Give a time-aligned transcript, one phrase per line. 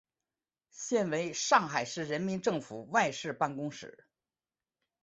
[0.71, 4.07] 现为上海市人民政府外事办公室。